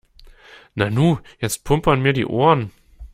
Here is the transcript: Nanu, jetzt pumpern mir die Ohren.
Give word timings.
Nanu, 0.77 1.19
jetzt 1.37 1.63
pumpern 1.63 2.01
mir 2.01 2.13
die 2.13 2.25
Ohren. 2.25 2.71